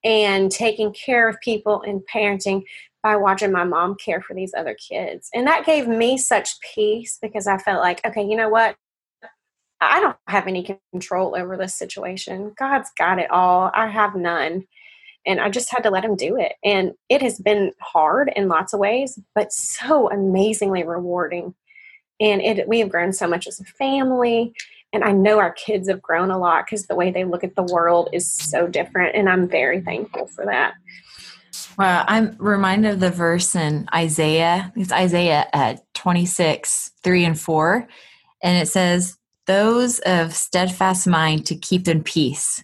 and 0.05 0.51
taking 0.51 0.93
care 0.93 1.29
of 1.29 1.41
people 1.41 1.83
and 1.83 2.03
parenting 2.13 2.63
by 3.03 3.17
watching 3.17 3.53
my 3.53 3.65
mom 3.65 3.97
care 4.03 4.21
for 4.21 4.35
these 4.35 4.53
other 4.57 4.77
kids. 4.89 5.29
And 5.35 5.47
that 5.47 5.65
gave 5.65 5.89
me 5.89 6.19
such 6.19 6.51
peace 6.75 7.19
because 7.21 7.47
I 7.47 7.59
felt 7.59 7.81
like, 7.81 8.05
okay, 8.05 8.23
you 8.23 8.37
know 8.37 8.49
what? 8.49 8.77
I 9.81 10.01
don't 10.01 10.17
have 10.27 10.47
any 10.47 10.79
control 10.93 11.35
over 11.35 11.57
this 11.57 11.75
situation. 11.75 12.53
God's 12.59 12.91
got 12.99 13.19
it 13.19 13.31
all. 13.31 13.71
I 13.75 13.87
have 13.87 14.15
none 14.15 14.65
and 15.27 15.41
I 15.41 15.51
just 15.51 15.71
had 15.71 15.83
to 15.83 15.91
let 15.91 16.05
him 16.05 16.17
do 16.17 16.37
it. 16.37 16.53
And 16.65 16.93
it 17.09 17.23
has 17.23 17.39
been 17.39 17.73
hard 17.81 18.33
in 18.35 18.49
lots 18.49 18.73
of 18.73 18.81
ways, 18.81 19.19
but 19.35 19.53
so 19.53 20.11
amazingly 20.11 20.83
rewarding. 20.83 21.55
And 22.21 22.41
it 22.43 22.69
we 22.69 22.81
have 22.81 22.91
grown 22.91 23.13
so 23.13 23.27
much 23.27 23.47
as 23.47 23.61
a 23.61 23.65
family. 23.65 24.53
And 24.93 25.05
I 25.05 25.13
know 25.13 25.39
our 25.39 25.53
kids 25.53 25.89
have 25.89 26.03
grown 26.03 26.31
a 26.31 26.39
lot 26.39 26.67
because 26.67 26.87
the 26.87 26.97
way 26.97 27.11
they 27.11 27.25
look 27.25 27.45
at 27.45 27.55
the 27.55 27.63
world 27.63 28.09
is 28.13 28.31
so 28.31 28.67
different. 28.67 29.15
And 29.15 29.29
I'm 29.29 29.49
very 29.49 29.81
thankful 29.81 30.27
for 30.27 30.45
that. 30.47 30.75
Well, 31.79 32.05
I'm 32.09 32.37
reminded 32.39 32.95
of 32.95 33.01
the 33.01 33.11
verse 33.11 33.55
in 33.55 33.89
Isaiah. 33.95 34.73
It's 34.77 34.93
Isaiah 34.93 35.47
at 35.53 35.83
26, 35.95 36.93
3 37.03 37.25
and 37.25 37.41
4. 37.41 37.89
And 38.43 38.63
it 38.63 38.69
says, 38.69 39.17
Those 39.47 39.99
of 40.01 40.35
steadfast 40.35 41.07
mind 41.07 41.47
to 41.47 41.57
keep 41.57 41.89
in 41.89 42.03
peace 42.03 42.63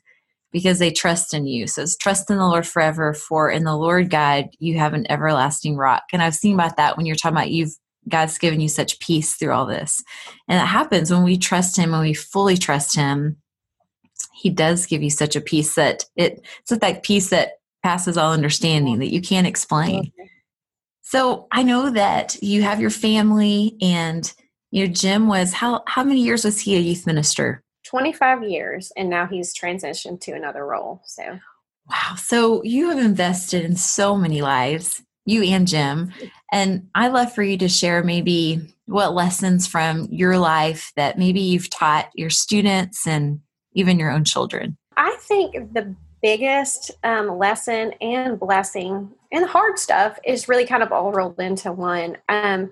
because 0.52 0.78
they 0.78 0.90
trust 0.90 1.34
in 1.34 1.46
you. 1.46 1.66
So 1.66 1.82
it's 1.82 1.96
trust 1.96 2.30
in 2.30 2.38
the 2.38 2.46
Lord 2.46 2.66
forever, 2.66 3.12
for 3.12 3.50
in 3.50 3.64
the 3.64 3.76
Lord 3.76 4.10
God 4.10 4.48
you 4.58 4.78
have 4.78 4.94
an 4.94 5.10
everlasting 5.10 5.76
rock. 5.76 6.04
And 6.12 6.22
I've 6.22 6.34
seen 6.34 6.54
about 6.54 6.76
that 6.76 6.96
when 6.96 7.06
you're 7.06 7.16
talking 7.16 7.36
about 7.36 7.50
you've 7.50 7.76
God's 8.08 8.38
given 8.38 8.60
you 8.60 8.68
such 8.68 9.00
peace 9.00 9.34
through 9.34 9.52
all 9.52 9.66
this. 9.66 10.02
And 10.48 10.58
that 10.58 10.66
happens 10.66 11.10
when 11.10 11.24
we 11.24 11.36
trust 11.36 11.76
him, 11.76 11.92
when 11.92 12.02
we 12.02 12.14
fully 12.14 12.56
trust 12.56 12.94
him, 12.94 13.36
he 14.32 14.50
does 14.50 14.86
give 14.86 15.02
you 15.02 15.10
such 15.10 15.36
a 15.36 15.40
peace 15.40 15.74
that 15.74 16.04
it 16.14 16.44
it's 16.60 16.78
that 16.78 17.02
peace 17.02 17.30
that 17.30 17.52
passes 17.82 18.16
all 18.16 18.32
understanding 18.32 18.98
that 18.98 19.12
you 19.12 19.20
can't 19.20 19.46
explain. 19.46 20.12
So 21.02 21.46
I 21.52 21.62
know 21.62 21.90
that 21.90 22.42
you 22.42 22.62
have 22.62 22.80
your 22.80 22.90
family 22.90 23.76
and 23.80 24.32
you 24.70 24.86
know 24.86 24.92
Jim 24.92 25.28
was 25.28 25.52
how 25.52 25.82
how 25.86 26.04
many 26.04 26.22
years 26.22 26.44
was 26.44 26.60
he 26.60 26.76
a 26.76 26.80
youth 26.80 27.06
minister? 27.06 27.62
25 27.86 28.44
years 28.44 28.92
and 28.96 29.08
now 29.08 29.26
he's 29.26 29.54
transitioned 29.54 30.20
to 30.22 30.32
another 30.32 30.66
role. 30.66 31.02
So, 31.06 31.38
wow. 31.88 32.14
So, 32.16 32.62
you 32.62 32.90
have 32.90 32.98
invested 32.98 33.64
in 33.64 33.76
so 33.76 34.16
many 34.16 34.42
lives, 34.42 35.02
you 35.24 35.42
and 35.42 35.66
Jim. 35.66 36.12
And 36.52 36.88
I 36.94 37.08
love 37.08 37.34
for 37.34 37.42
you 37.42 37.56
to 37.58 37.68
share 37.68 38.02
maybe 38.02 38.74
what 38.86 39.14
lessons 39.14 39.66
from 39.66 40.06
your 40.10 40.38
life 40.38 40.92
that 40.96 41.18
maybe 41.18 41.40
you've 41.40 41.70
taught 41.70 42.10
your 42.14 42.30
students 42.30 43.06
and 43.06 43.40
even 43.72 43.98
your 43.98 44.10
own 44.10 44.24
children. 44.24 44.76
I 44.96 45.16
think 45.20 45.74
the 45.74 45.94
biggest 46.22 46.90
um, 47.04 47.38
lesson 47.38 47.92
and 48.00 48.38
blessing 48.38 49.10
and 49.32 49.46
hard 49.46 49.78
stuff 49.78 50.18
is 50.24 50.48
really 50.48 50.66
kind 50.66 50.82
of 50.82 50.92
all 50.92 51.12
rolled 51.12 51.38
into 51.38 51.72
one. 51.72 52.16
Um, 52.28 52.70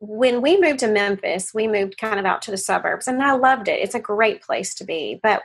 when 0.00 0.42
we 0.42 0.60
moved 0.60 0.80
to 0.80 0.88
Memphis, 0.88 1.52
we 1.54 1.68
moved 1.68 1.98
kind 1.98 2.18
of 2.18 2.26
out 2.26 2.42
to 2.42 2.50
the 2.50 2.56
suburbs 2.56 3.08
and 3.08 3.22
I 3.22 3.32
loved 3.32 3.68
it. 3.68 3.80
It's 3.80 3.94
a 3.94 4.00
great 4.00 4.42
place 4.42 4.74
to 4.74 4.84
be. 4.84 5.20
But 5.22 5.42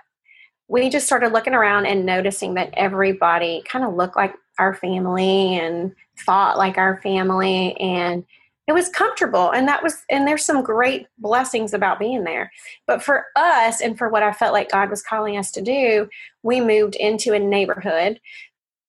we 0.68 0.90
just 0.90 1.06
started 1.06 1.32
looking 1.32 1.54
around 1.54 1.86
and 1.86 2.06
noticing 2.06 2.56
that 2.56 2.74
everybody 2.74 3.64
kind 3.66 3.86
of 3.86 3.94
looked 3.94 4.16
like 4.16 4.34
our 4.58 4.74
family 4.74 5.58
and 5.58 5.94
thought 6.26 6.58
like 6.58 6.78
our 6.78 7.00
family 7.02 7.76
and 7.80 8.26
it 8.68 8.74
was 8.74 8.90
comfortable 8.90 9.52
and 9.52 9.68
that 9.68 9.84
was 9.84 10.04
and 10.10 10.28
there's 10.28 10.46
some 10.46 10.64
great 10.64 11.08
blessings 11.18 11.74
about 11.74 12.00
being 12.00 12.24
there 12.24 12.52
but 12.88 13.04
for 13.04 13.26
us 13.36 13.82
and 13.82 13.98
for 13.98 14.10
what 14.10 14.24
i 14.24 14.32
felt 14.32 14.54
like 14.54 14.72
god 14.72 14.90
was 14.90 15.04
calling 15.04 15.38
us 15.38 15.52
to 15.52 15.62
do 15.62 16.08
we 16.42 16.62
moved 16.62 16.96
into 16.96 17.34
a 17.34 17.40
neighborhood 17.40 18.20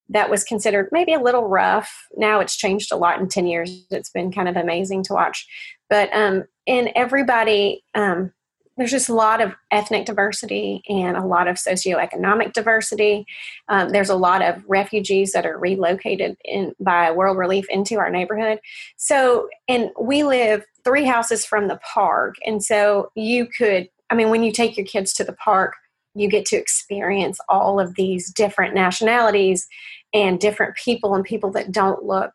that 0.09 0.31
was 0.31 0.45
considered 0.45 0.89
maybe 0.93 1.13
a 1.13 1.21
little 1.21 1.49
rough. 1.49 2.07
Now 2.17 2.41
it's 2.41 2.57
changed 2.57 2.93
a 2.93 2.97
lot 2.97 3.21
in 3.21 3.29
10 3.29 3.47
years. 3.47 3.87
It's 3.91 4.11
been 4.11 4.33
kind 4.33 4.49
of 4.49 4.57
amazing 4.57 5.03
to 5.05 5.15
watch. 5.15 5.47
But 5.91 6.15
um, 6.15 6.45
in 6.67 6.91
everybody, 6.95 7.85
um, 7.95 8.33
there's 8.77 8.91
just 8.91 9.09
a 9.09 9.15
lot 9.15 9.41
of 9.41 9.55
ethnic 9.71 10.05
diversity 10.05 10.83
and 10.89 11.17
a 11.17 11.25
lot 11.25 11.49
of 11.49 11.57
socioeconomic 11.57 12.53
diversity. 12.53 13.25
Um, 13.69 13.89
there's 13.89 14.11
a 14.11 14.17
lot 14.17 14.43
of 14.43 14.63
refugees 14.69 15.33
that 15.33 15.47
are 15.47 15.59
relocated 15.59 16.37
in, 16.45 16.75
by 16.79 17.11
World 17.11 17.39
Relief 17.39 17.65
into 17.71 17.99
our 17.99 18.11
neighborhood. 18.11 18.61
So, 18.97 19.49
and 19.67 19.91
we 19.99 20.25
live 20.25 20.65
three 20.85 21.05
houses 21.05 21.47
from 21.47 21.69
the 21.69 21.81
park. 21.95 22.35
And 22.45 22.63
so 22.63 23.11
you 23.15 23.47
could, 23.47 23.89
I 24.11 24.15
mean, 24.15 24.29
when 24.29 24.43
you 24.43 24.53
take 24.53 24.77
your 24.77 24.87
kids 24.87 25.15
to 25.15 25.25
the 25.25 25.33
park, 25.33 25.75
you 26.15 26.29
get 26.29 26.47
to 26.47 26.57
experience 26.57 27.39
all 27.49 27.79
of 27.81 27.95
these 27.95 28.31
different 28.33 28.75
nationalities 28.75 29.69
and 30.13 30.41
different 30.41 30.77
people 30.77 31.15
and 31.15 31.25
people 31.25 31.51
that 31.53 31.73
don't 31.73 32.05
look 32.05 32.33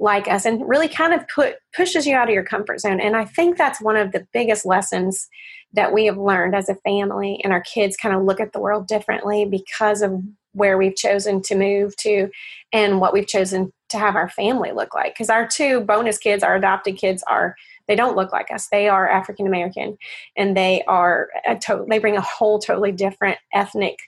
like 0.00 0.28
us 0.28 0.44
and 0.44 0.68
really 0.68 0.88
kind 0.88 1.12
of 1.12 1.26
put 1.28 1.56
pushes 1.74 2.06
you 2.06 2.14
out 2.14 2.28
of 2.28 2.34
your 2.34 2.44
comfort 2.44 2.80
zone. 2.80 3.00
And 3.00 3.16
i 3.16 3.24
think 3.24 3.56
that's 3.56 3.80
one 3.80 3.96
of 3.96 4.12
the 4.12 4.26
biggest 4.32 4.64
lessons 4.64 5.28
that 5.72 5.92
we 5.92 6.06
have 6.06 6.16
learned 6.16 6.54
as 6.54 6.68
a 6.68 6.74
family 6.76 7.40
and 7.44 7.52
our 7.52 7.60
kids 7.60 7.96
kind 7.96 8.14
of 8.14 8.22
look 8.22 8.40
at 8.40 8.52
the 8.52 8.60
world 8.60 8.86
differently 8.86 9.44
because 9.44 10.00
of 10.00 10.22
where 10.52 10.78
we've 10.78 10.96
chosen 10.96 11.42
to 11.42 11.54
move 11.54 11.94
to 11.96 12.30
and 12.72 13.00
what 13.00 13.12
we've 13.12 13.26
chosen 13.26 13.70
to 13.90 13.98
have 13.98 14.16
our 14.16 14.28
family 14.30 14.72
look 14.72 14.94
like. 14.94 15.14
Because 15.14 15.30
our 15.30 15.46
two 15.46 15.80
bonus 15.80 16.18
kids 16.18 16.42
our 16.42 16.56
adopted 16.56 16.96
kids 16.96 17.22
are 17.26 17.56
they 17.86 17.96
don't 17.96 18.16
look 18.16 18.32
like 18.32 18.50
us. 18.50 18.68
They 18.68 18.88
are 18.88 19.08
african 19.08 19.46
american 19.46 19.98
and 20.36 20.56
they 20.56 20.82
are 20.86 21.28
a 21.46 21.56
to- 21.56 21.86
they 21.88 21.98
bring 21.98 22.16
a 22.16 22.22
whole 22.22 22.58
totally 22.58 22.92
different 22.92 23.38
ethnic 23.52 23.98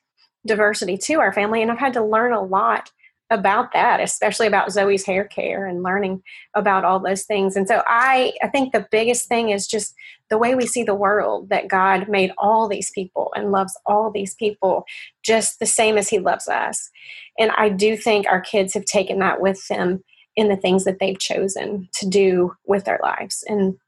diversity 0.46 0.96
to 0.96 1.14
our 1.20 1.34
family 1.34 1.60
and 1.60 1.70
i've 1.70 1.78
had 1.78 1.92
to 1.92 2.02
learn 2.02 2.32
a 2.32 2.42
lot 2.42 2.90
about 3.30 3.72
that, 3.72 4.00
especially 4.00 4.46
about 4.46 4.72
Zoe's 4.72 5.06
hair 5.06 5.24
care 5.24 5.66
and 5.66 5.82
learning 5.82 6.22
about 6.54 6.84
all 6.84 6.98
those 6.98 7.22
things. 7.22 7.56
And 7.56 7.66
so 7.68 7.82
I, 7.86 8.32
I 8.42 8.48
think 8.48 8.72
the 8.72 8.86
biggest 8.90 9.28
thing 9.28 9.50
is 9.50 9.66
just 9.68 9.94
the 10.30 10.38
way 10.38 10.54
we 10.54 10.66
see 10.66 10.82
the 10.82 10.94
world 10.94 11.48
that 11.48 11.68
God 11.68 12.08
made 12.08 12.32
all 12.38 12.68
these 12.68 12.90
people 12.90 13.32
and 13.36 13.52
loves 13.52 13.78
all 13.86 14.10
these 14.10 14.34
people 14.34 14.84
just 15.22 15.60
the 15.60 15.66
same 15.66 15.96
as 15.96 16.08
He 16.08 16.18
loves 16.18 16.48
us. 16.48 16.90
And 17.38 17.52
I 17.56 17.68
do 17.68 17.96
think 17.96 18.26
our 18.26 18.40
kids 18.40 18.74
have 18.74 18.84
taken 18.84 19.20
that 19.20 19.40
with 19.40 19.66
them 19.68 20.02
in 20.36 20.48
the 20.48 20.56
things 20.56 20.84
that 20.84 20.98
they've 20.98 21.18
chosen 21.18 21.88
to 21.94 22.08
do 22.08 22.56
with 22.66 22.84
their 22.84 23.00
lives. 23.02 23.44
And 23.46 23.78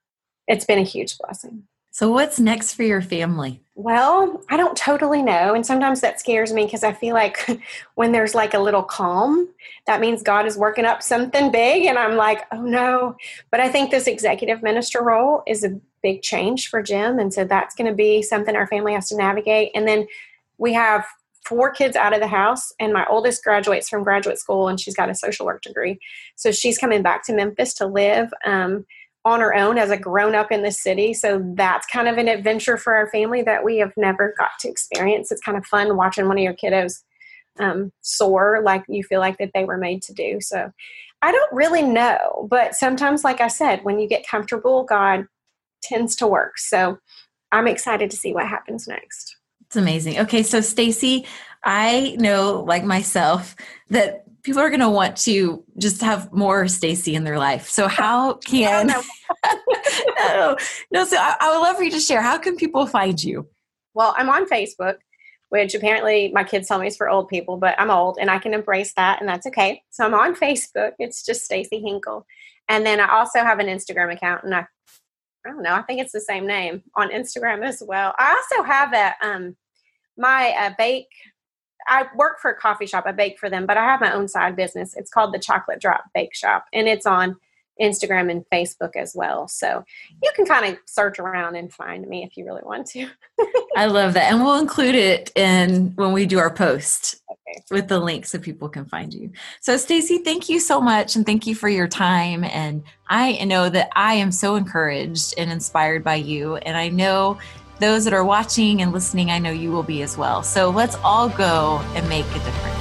it's 0.46 0.64
been 0.64 0.78
a 0.78 0.82
huge 0.82 1.18
blessing. 1.18 1.64
So, 1.94 2.10
what's 2.10 2.40
next 2.40 2.72
for 2.72 2.84
your 2.84 3.02
family? 3.02 3.60
Well, 3.74 4.42
I 4.48 4.56
don't 4.56 4.76
totally 4.78 5.22
know. 5.22 5.54
And 5.54 5.64
sometimes 5.64 6.00
that 6.00 6.18
scares 6.18 6.50
me 6.50 6.64
because 6.64 6.82
I 6.82 6.94
feel 6.94 7.12
like 7.12 7.46
when 7.96 8.12
there's 8.12 8.34
like 8.34 8.54
a 8.54 8.58
little 8.58 8.82
calm, 8.82 9.46
that 9.86 10.00
means 10.00 10.22
God 10.22 10.46
is 10.46 10.56
working 10.56 10.86
up 10.86 11.02
something 11.02 11.52
big. 11.52 11.84
And 11.84 11.98
I'm 11.98 12.16
like, 12.16 12.46
oh 12.50 12.62
no. 12.62 13.16
But 13.50 13.60
I 13.60 13.68
think 13.68 13.90
this 13.90 14.06
executive 14.06 14.62
minister 14.62 15.02
role 15.02 15.42
is 15.46 15.64
a 15.64 15.78
big 16.02 16.22
change 16.22 16.70
for 16.70 16.82
Jim. 16.82 17.18
And 17.18 17.32
so 17.32 17.44
that's 17.44 17.74
going 17.74 17.90
to 17.90 17.94
be 17.94 18.22
something 18.22 18.56
our 18.56 18.66
family 18.66 18.94
has 18.94 19.10
to 19.10 19.16
navigate. 19.16 19.70
And 19.74 19.86
then 19.86 20.06
we 20.56 20.72
have 20.72 21.04
four 21.44 21.70
kids 21.70 21.94
out 21.94 22.14
of 22.14 22.20
the 22.20 22.26
house 22.26 22.72
and 22.80 22.94
my 22.94 23.04
oldest 23.10 23.44
graduates 23.44 23.90
from 23.90 24.02
graduate 24.02 24.38
school 24.38 24.68
and 24.68 24.80
she's 24.80 24.94
got 24.94 25.10
a 25.10 25.14
social 25.14 25.44
work 25.44 25.60
degree 25.60 25.98
so 26.36 26.52
she's 26.52 26.78
coming 26.78 27.02
back 27.02 27.24
to 27.26 27.34
memphis 27.34 27.74
to 27.74 27.84
live 27.84 28.32
um, 28.46 28.86
on 29.24 29.40
her 29.40 29.54
own 29.54 29.78
as 29.78 29.90
a 29.90 29.96
grown 29.96 30.34
up 30.34 30.50
in 30.50 30.62
the 30.62 30.72
city. 30.72 31.14
So 31.14 31.42
that's 31.54 31.86
kind 31.86 32.08
of 32.08 32.18
an 32.18 32.28
adventure 32.28 32.76
for 32.76 32.94
our 32.94 33.08
family 33.08 33.42
that 33.42 33.64
we 33.64 33.78
have 33.78 33.92
never 33.96 34.34
got 34.36 34.50
to 34.60 34.68
experience. 34.68 35.30
It's 35.30 35.40
kind 35.40 35.56
of 35.56 35.64
fun 35.66 35.96
watching 35.96 36.26
one 36.26 36.38
of 36.38 36.42
your 36.42 36.54
kiddos 36.54 37.02
um, 37.58 37.92
soar 38.00 38.62
like 38.64 38.84
you 38.88 39.04
feel 39.04 39.20
like 39.20 39.38
that 39.38 39.50
they 39.54 39.64
were 39.64 39.76
made 39.76 40.02
to 40.02 40.12
do. 40.12 40.40
So 40.40 40.72
I 41.20 41.30
don't 41.30 41.52
really 41.52 41.82
know, 41.82 42.48
but 42.50 42.74
sometimes, 42.74 43.22
like 43.22 43.40
I 43.40 43.48
said, 43.48 43.84
when 43.84 44.00
you 44.00 44.08
get 44.08 44.26
comfortable, 44.26 44.82
God 44.82 45.26
tends 45.82 46.16
to 46.16 46.26
work. 46.26 46.58
So 46.58 46.98
I'm 47.52 47.68
excited 47.68 48.10
to 48.10 48.16
see 48.16 48.32
what 48.32 48.48
happens 48.48 48.88
next. 48.88 49.36
It's 49.66 49.76
amazing. 49.76 50.18
Okay, 50.18 50.42
so 50.42 50.60
Stacy, 50.60 51.24
I 51.64 52.16
know, 52.18 52.64
like 52.66 52.84
myself, 52.84 53.54
that 53.90 54.24
people 54.42 54.60
are 54.60 54.70
going 54.70 54.80
to 54.80 54.90
want 54.90 55.16
to 55.16 55.64
just 55.78 56.00
have 56.00 56.32
more 56.32 56.66
Stacy 56.68 57.14
in 57.14 57.24
their 57.24 57.38
life. 57.38 57.68
So 57.68 57.88
how 57.88 58.34
can 58.44 58.88
no, 60.18 60.56
no, 60.90 61.04
so 61.04 61.16
I, 61.16 61.36
I, 61.40 61.50
would 61.50 61.62
love 61.62 61.76
for 61.76 61.84
you 61.84 61.90
to 61.90 62.00
share. 62.00 62.22
How 62.22 62.38
can 62.38 62.56
people 62.56 62.86
find 62.86 63.22
you? 63.22 63.48
Well, 63.94 64.14
I'm 64.16 64.28
on 64.28 64.46
Facebook, 64.46 64.96
which 65.50 65.74
apparently 65.74 66.30
my 66.32 66.44
kids 66.44 66.68
tell 66.68 66.78
me 66.78 66.86
is 66.86 66.96
for 66.96 67.08
old 67.08 67.28
people, 67.28 67.56
but 67.56 67.74
I'm 67.78 67.90
old 67.90 68.18
and 68.20 68.30
I 68.30 68.38
can 68.38 68.54
embrace 68.54 68.94
that 68.94 69.20
and 69.20 69.28
that's 69.28 69.46
okay. 69.46 69.82
So 69.90 70.04
I'm 70.04 70.14
on 70.14 70.34
Facebook. 70.34 70.92
It's 70.98 71.24
just 71.24 71.44
Stacy 71.44 71.80
Hinkle. 71.80 72.26
And 72.68 72.86
then 72.86 73.00
I 73.00 73.12
also 73.12 73.40
have 73.40 73.58
an 73.58 73.66
Instagram 73.66 74.12
account 74.12 74.44
and 74.44 74.54
I 74.54 74.66
I 75.44 75.50
don't 75.50 75.62
know, 75.64 75.74
I 75.74 75.82
think 75.82 76.00
it's 76.00 76.12
the 76.12 76.20
same 76.20 76.46
name 76.46 76.84
on 76.94 77.10
Instagram 77.10 77.66
as 77.66 77.82
well. 77.84 78.14
I 78.16 78.30
also 78.30 78.62
have 78.62 78.92
a 78.92 79.14
um 79.26 79.56
my 80.16 80.54
uh, 80.58 80.70
bake 80.78 81.08
I 81.86 82.06
work 82.14 82.40
for 82.40 82.50
a 82.50 82.56
coffee 82.56 82.86
shop. 82.86 83.04
I 83.06 83.12
bake 83.12 83.38
for 83.38 83.50
them, 83.50 83.66
but 83.66 83.76
I 83.76 83.84
have 83.84 84.00
my 84.00 84.12
own 84.12 84.28
side 84.28 84.56
business. 84.56 84.94
It's 84.96 85.10
called 85.10 85.34
the 85.34 85.38
Chocolate 85.38 85.80
Drop 85.80 86.04
Bake 86.14 86.34
Shop, 86.34 86.66
and 86.72 86.88
it's 86.88 87.06
on 87.06 87.36
Instagram 87.80 88.30
and 88.30 88.44
Facebook 88.52 88.96
as 88.96 89.14
well. 89.14 89.48
So 89.48 89.84
you 90.22 90.30
can 90.36 90.44
kind 90.44 90.72
of 90.72 90.78
search 90.86 91.18
around 91.18 91.56
and 91.56 91.72
find 91.72 92.06
me 92.06 92.22
if 92.22 92.36
you 92.36 92.44
really 92.44 92.62
want 92.64 92.86
to. 92.88 93.08
I 93.76 93.86
love 93.86 94.14
that. 94.14 94.32
And 94.32 94.42
we'll 94.42 94.58
include 94.58 94.94
it 94.94 95.32
in 95.34 95.92
when 95.96 96.12
we 96.12 96.26
do 96.26 96.38
our 96.38 96.52
post 96.52 97.22
okay. 97.30 97.62
with 97.70 97.88
the 97.88 97.98
link 97.98 98.26
so 98.26 98.38
people 98.38 98.68
can 98.68 98.84
find 98.84 99.12
you. 99.12 99.32
So 99.60 99.76
Stacy, 99.76 100.18
thank 100.18 100.48
you 100.48 100.60
so 100.60 100.80
much 100.80 101.16
and 101.16 101.24
thank 101.24 101.46
you 101.46 101.54
for 101.54 101.68
your 101.68 101.88
time 101.88 102.44
and 102.44 102.82
I 103.08 103.44
know 103.44 103.68
that 103.68 103.90
I 103.94 104.14
am 104.14 104.32
so 104.32 104.56
encouraged 104.56 105.34
and 105.36 105.50
inspired 105.50 106.02
by 106.04 106.14
you 106.14 106.56
and 106.56 106.76
I 106.76 106.88
know 106.88 107.38
those 107.82 108.04
that 108.04 108.12
are 108.12 108.24
watching 108.24 108.82
and 108.82 108.92
listening, 108.92 109.30
I 109.30 109.38
know 109.38 109.50
you 109.50 109.72
will 109.72 109.82
be 109.82 110.02
as 110.02 110.16
well. 110.16 110.42
So 110.42 110.70
let's 110.70 110.96
all 111.04 111.28
go 111.28 111.80
and 111.94 112.08
make 112.08 112.26
a 112.26 112.34
difference. 112.34 112.78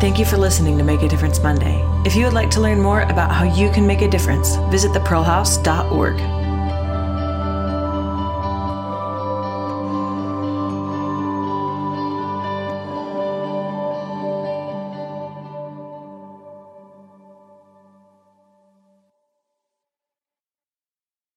Thank 0.00 0.18
you 0.18 0.24
for 0.24 0.36
listening 0.36 0.76
to 0.78 0.84
Make 0.84 1.02
a 1.02 1.08
Difference 1.08 1.42
Monday. 1.42 1.82
If 2.04 2.14
you 2.14 2.24
would 2.24 2.34
like 2.34 2.50
to 2.50 2.60
learn 2.60 2.80
more 2.80 3.00
about 3.02 3.32
how 3.32 3.44
you 3.44 3.70
can 3.70 3.86
make 3.86 4.02
a 4.02 4.08
difference, 4.08 4.56
visit 4.70 4.92
thepearlhouse.org. 4.92 6.45